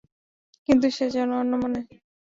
কিন্তু 0.69 0.87
সে 0.89 1.05
যেন 1.09 1.29
অন্যমনে। 1.41 1.81